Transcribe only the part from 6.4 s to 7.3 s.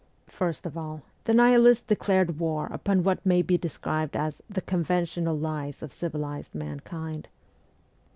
mankind.'